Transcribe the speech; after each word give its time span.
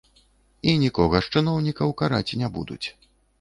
І 0.71 0.71
нікога 0.83 1.21
з 1.25 1.41
чыноўнікаў 1.41 1.93
караць 2.01 2.37
не 2.45 2.51
будуць. 2.57 2.83